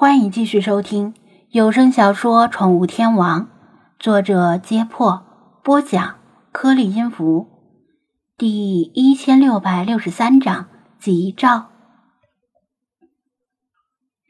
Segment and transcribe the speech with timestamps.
[0.00, 1.12] 欢迎继续收听
[1.50, 3.42] 有声小说《宠物天王》，
[3.98, 5.22] 作者：揭破，
[5.62, 6.14] 播讲：
[6.52, 7.46] 颗粒音符，
[8.38, 10.68] 第一千六百六十三章
[10.98, 11.66] 吉兆。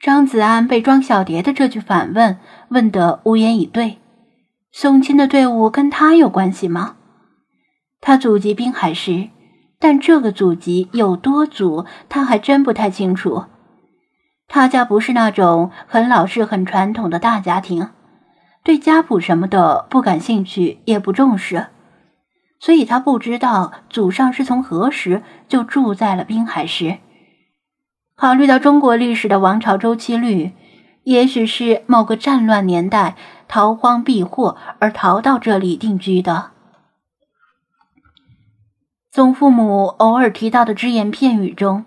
[0.00, 2.40] 张子安被庄小蝶的这句反问
[2.70, 3.98] 问得无言以对。
[4.72, 6.96] 宋钦的队伍跟他有关系吗？
[8.00, 9.28] 他祖籍滨海市，
[9.78, 13.44] 但这个祖籍有多祖，他还真不太清楚。
[14.52, 17.90] 他家不是那种很老实、很传统的大家庭，
[18.64, 21.68] 对家谱什么的不感兴趣，也不重视，
[22.58, 26.98] 所以他不知道祖上是从何时就住在了滨海市。
[28.16, 30.50] 考虑到中国历史的王朝周期率，
[31.04, 33.14] 也许是某个战乱年代
[33.46, 36.50] 逃荒避祸而逃到这里定居的。
[39.12, 41.84] 从父母偶尔提到的只言片语中，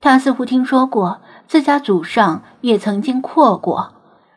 [0.00, 1.20] 他似乎听说过。
[1.52, 3.92] 自家祖上也曾经扩过，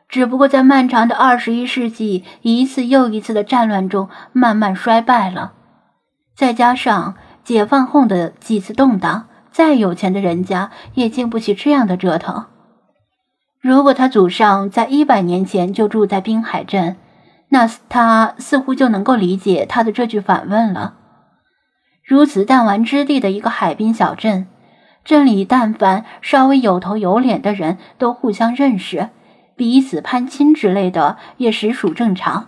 [0.10, 5.54] 只不过在漫长的二十一世纪一次又一次的战乱中慢慢衰败了。
[6.36, 12.48] 再加上解放后的几次动荡，再有钱的人家也经不起这样的折腾。
[13.62, 16.98] 如果他祖上在一百年前就住在滨海镇，
[17.48, 20.96] 那他似乎就能够理解他的这句反问了。
[22.04, 24.48] 如此弹丸之地的一个海滨小镇。
[25.06, 29.10] 镇里但凡稍微有头有脸的人都互相认识，
[29.56, 32.48] 彼此攀亲之类的也实属正常。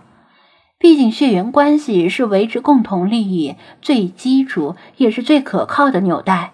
[0.76, 6.52] 毕竟血缘关系是维持共同利益最基础也是最可靠的纽带。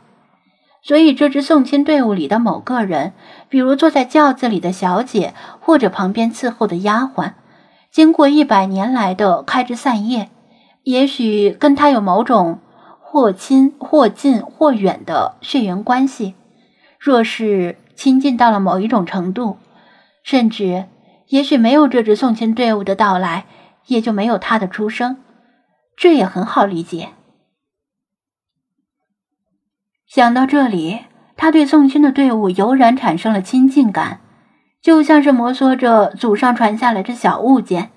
[0.82, 3.14] 所以，这支送亲队伍里的某个人，
[3.48, 7.32] 比如坐在轿子里的小姐，或者旁边伺候的丫鬟，
[7.90, 10.28] 经过一百年来的开枝散叶，
[10.82, 12.58] 也许跟他有某种。
[13.14, 16.34] 或亲或近或远的血缘关系，
[16.98, 19.56] 若是亲近到了某一种程度，
[20.24, 20.86] 甚至
[21.28, 23.46] 也许没有这支送亲队伍的到来，
[23.86, 25.18] 也就没有他的出生，
[25.96, 27.10] 这也很好理解。
[30.08, 31.02] 想到这里，
[31.36, 34.22] 他对送亲的队伍油然产生了亲近感，
[34.82, 37.92] 就像是摩挲着祖上传下来的小物件。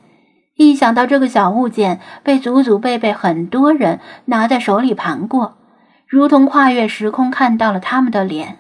[0.58, 5.56] 一想到这个小物件被祖祖辈辈很多人拿在手里盘过，
[6.08, 8.58] 如同跨越时空看到了他们的脸。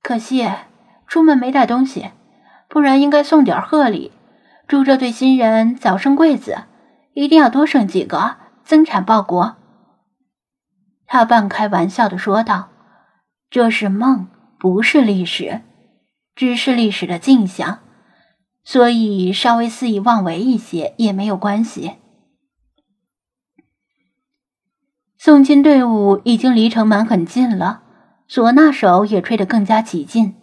[0.00, 0.48] 可惜
[1.08, 2.12] 出门没带东西，
[2.68, 4.12] 不然应该送点贺礼，
[4.68, 6.58] 祝这对新人早生贵子，
[7.12, 9.56] 一定要多生几个，增产报国。
[11.08, 12.68] 他半开玩笑的说道
[13.50, 14.28] ：“这是梦，
[14.60, 15.62] 不是历史，
[16.36, 17.80] 只是历史的镜像。”
[18.66, 21.92] 所以稍微肆意妄为一些也没有关系。
[25.16, 27.82] 送亲队伍已经离城门很近了，
[28.28, 30.34] 唢呐手也吹得更加起劲。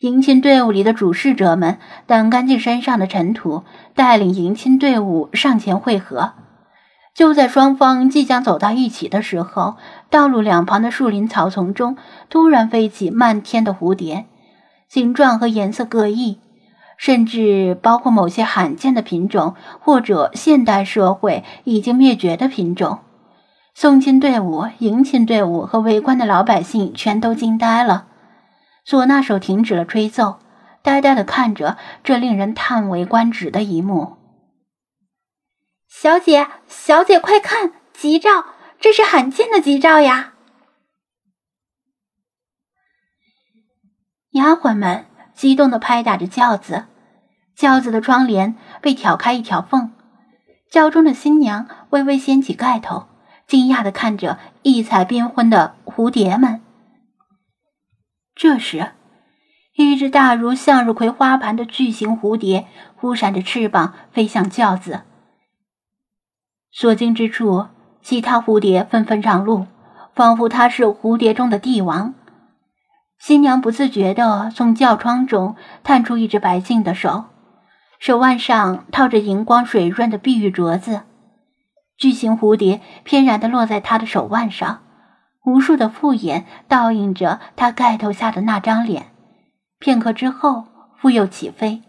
[0.00, 3.62] 迎亲队伍里的主事者们掸干净身上的尘土，
[3.94, 6.32] 带领迎亲队伍上前会合。
[7.14, 9.76] 就在双方即将走到一起的时候，
[10.10, 11.96] 道路两旁的树林草丛中
[12.28, 14.26] 突然飞起漫天的蝴蝶，
[14.88, 16.40] 形状和颜色各异。
[17.00, 22.98] 甚至包括某些罕见的品种，或者现代社会已经灭绝的品种。
[23.74, 28.06] 送亲队伍、迎亲队伍和围观的老百姓全都惊呆了。
[28.86, 30.40] 唢呐手停止了吹奏，
[30.82, 34.18] 呆呆地看着这令人叹为观止的一幕。
[35.88, 38.44] 小姐，小姐，快看，吉兆！
[38.78, 40.34] 这是罕见的吉兆呀！
[44.32, 46.88] 丫鬟们激动地拍打着轿子。
[47.60, 49.92] 轿子的窗帘被挑开一条缝，
[50.70, 53.04] 轿中的新娘微微掀起盖头，
[53.46, 56.62] 惊讶地看着异彩缤纷的蝴蝶们。
[58.34, 58.92] 这时，
[59.76, 62.66] 一只大如向日葵花盘的巨型蝴蝶
[62.96, 65.02] 忽闪着翅膀飞向轿子，
[66.72, 67.66] 所经之处，
[68.00, 69.66] 其他蝴蝶纷纷让路，
[70.14, 72.14] 仿佛它是蝴蝶中的帝王。
[73.18, 77.26] 新娘不自觉地从轿窗中探出一只白净的手。
[78.00, 81.02] 手腕上套着荧光水润的碧玉镯子，
[81.98, 84.80] 巨型蝴蝶翩然地落在他的手腕上，
[85.44, 89.08] 无数的复眼倒映着他盖头下的那张脸。
[89.78, 90.64] 片刻之后，
[90.96, 91.82] 复又起飞，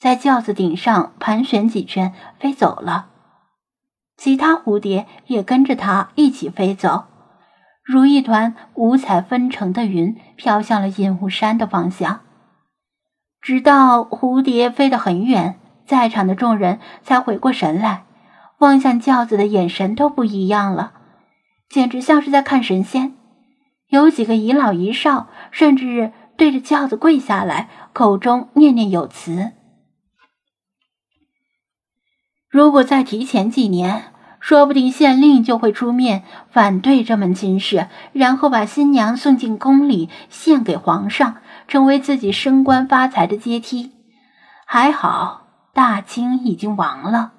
[0.00, 3.08] 在轿子顶上盘旋几圈，飞走了。
[4.16, 7.04] 其他蝴蝶也跟着他一起飞走，
[7.84, 12.20] 如一团五彩纷呈的云，飘向了隐雾山的方向。
[13.42, 18.04] 直到蝴蝶飞得很远，在场的众人才回过神来，
[18.58, 20.92] 望向轿子的眼神都不一样了，
[21.68, 23.14] 简直像是在看神仙。
[23.88, 29.50] 有几个遗老遗少，甚至对着轿子跪下来，口中念念有词。
[32.48, 34.04] 如果再提前几年，
[34.38, 41.38] 说不定县令就会出面反对这门亲事，然后把新娘送进宫里献给皇上，
[41.68, 43.92] 成为自己升官发财的阶梯。
[44.66, 47.32] 还好，大清已经亡了。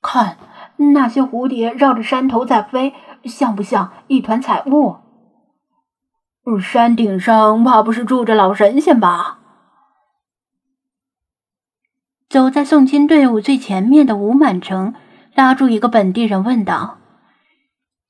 [0.00, 0.36] 看
[0.76, 2.94] 那些蝴蝶绕着山头在飞，
[3.24, 4.96] 像不像一团彩雾？
[6.60, 9.38] 山顶上怕不是住着老神仙吧？
[12.28, 14.94] 走在送亲队伍最前面的吴满城
[15.34, 16.98] 拉住一个本地人问道：“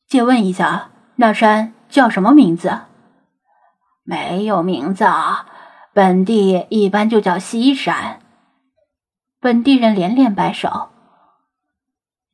[0.07, 2.81] 借问一下，那山叫什么名字
[4.09, 5.45] ？”“没有名字，啊，
[5.93, 8.21] 本地一般就叫西山。”
[9.39, 10.89] 本地人连连摆手：“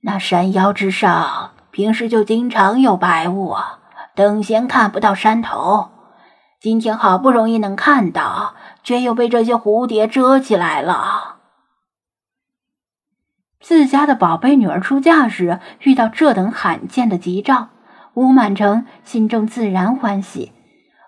[0.02, 3.56] 那山腰之上平时就经常有白雾，
[4.14, 5.90] 等闲看不到山头。
[6.60, 8.54] 今天好不容易能看到，
[8.84, 11.38] 却又被这些蝴蝶遮起来了。”
[13.60, 17.70] 自家的宝贝女儿出嫁时遇到这等罕见的吉兆，
[18.12, 20.52] 吴满城心中自然欢喜。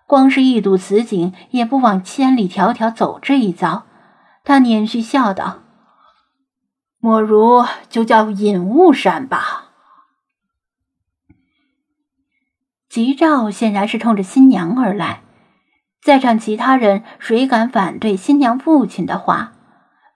[0.07, 3.87] 光是一睹此景，也不枉千里迢迢走这一遭。
[4.45, 5.63] 他捻须笑道
[7.01, 9.65] ：“莫如就叫隐雾山吧。”
[12.89, 15.23] 吉兆显然是冲着新娘而来，
[16.01, 19.53] 在场其他人谁敢反对新娘父亲的话，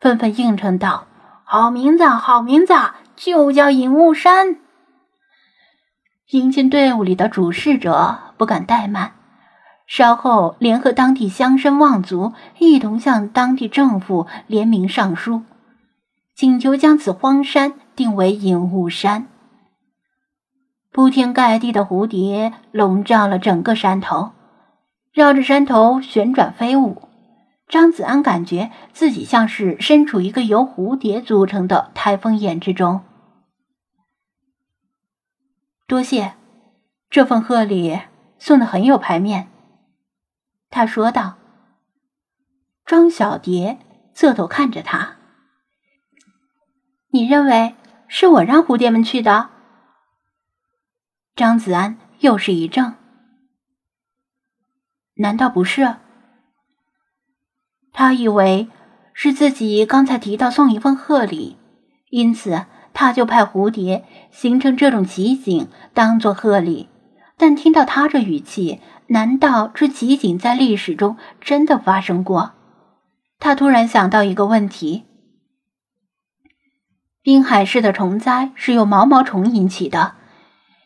[0.00, 1.08] 纷纷应承道。
[1.44, 2.72] 好名字，好名字，
[3.16, 4.60] 就叫隐雾山。
[6.30, 9.14] 迎亲队伍里的主事者不敢怠慢，
[9.90, 15.42] 稍后联合当地乡绅望族，一同向当地政府联名上书，
[16.36, 19.26] 请求将此荒山定为隐雾山。
[20.92, 24.30] 铺天盖地的蝴蝶笼罩了整个山头，
[25.12, 27.08] 绕着山头旋转飞舞。
[27.66, 33.00] 张子安感觉自己像是身处一个由蝴蝶组成的台风眼之中。
[35.88, 36.34] 多谢，
[37.10, 37.98] 这份贺礼
[38.38, 39.48] 送的很有排面。
[40.70, 41.36] 他说道。
[42.86, 43.78] 庄小蝶
[44.14, 45.18] 侧头看着他，
[47.10, 47.76] 你认为
[48.08, 49.50] 是我让蝴蝶们去的？
[51.36, 52.94] 张子安又是一怔，
[55.14, 55.96] 难道不是？
[57.92, 58.68] 他以为
[59.14, 61.56] 是自己刚才提到送一份贺礼，
[62.08, 66.88] 因此他就派蝴蝶形成这种奇景当做贺礼。
[67.36, 68.80] 但听到他这语气，
[69.12, 72.52] 难道这奇景在历史中真的发生过？
[73.40, 75.04] 他突然想到一个问题：
[77.20, 80.14] 滨海市的虫灾是由毛毛虫引起的，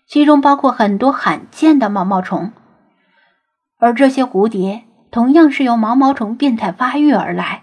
[0.06, 2.53] 其中包括很多罕见的毛毛虫，
[3.79, 4.85] 而这些蝴蝶。
[5.11, 7.62] 同样是由毛毛虫变态发育而来，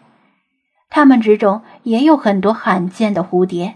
[0.90, 3.76] 它们之中也有很多罕见的蝴蝶。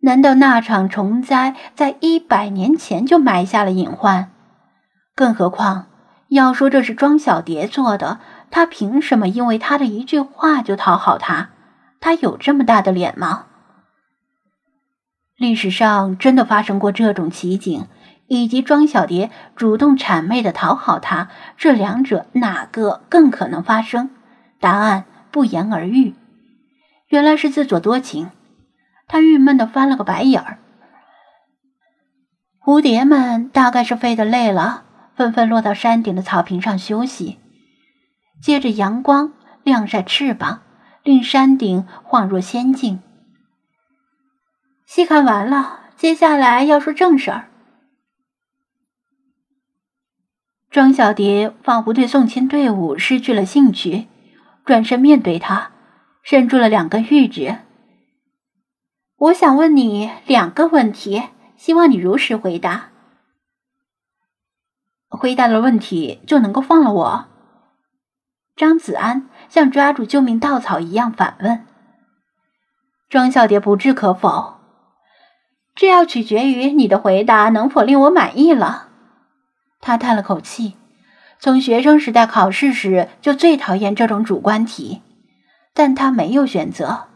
[0.00, 4.32] 难道那场虫灾在一百年前就埋下了隐患？
[5.14, 5.86] 更何况，
[6.28, 8.20] 要说这是庄小蝶做的，
[8.50, 11.50] 他凭什么因为他的一句话就讨好他？
[12.00, 13.46] 他有这么大的脸吗？
[15.36, 17.86] 历史上真的发生过这种奇景？
[18.26, 24.10] 以及庄小蝶主动谄媚的讨好他，这两者哪个更可能发生？
[24.60, 26.14] 答案不言而喻。
[27.08, 28.30] 原来是自作多情。
[29.06, 30.58] 他郁闷的翻了个白眼儿。
[32.62, 34.84] 蝴蝶们大概是飞得累了，
[35.18, 37.40] 纷纷落到山顶的草坪上休息。
[38.40, 39.32] 借着阳光
[39.64, 40.62] 晾晒翅膀，
[41.02, 43.00] 令山顶恍若仙境。
[44.86, 47.48] 戏看完了，接下来要说正事儿。
[50.70, 54.06] 庄小蝶仿佛对送亲队伍失去了兴趣，
[54.64, 55.72] 转身面对他，
[56.22, 57.56] 伸出了两根玉指。
[59.16, 61.24] 我想问你两个问题，
[61.56, 62.90] 希望你如实回答。
[65.08, 67.24] 回答了问题就能够放了我？
[68.56, 71.64] 张子安像抓住救命稻草一样反问。
[73.08, 74.58] 庄小蝶不置可否，
[75.74, 78.88] 这要取决于你的回答能否令我满意了。
[79.80, 80.76] 他叹了口气，
[81.38, 85.02] 从学生时代考试时就最讨厌这种主观题，
[85.72, 87.06] 但他没有选择。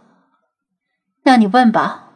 [1.25, 2.12] 那你问吧。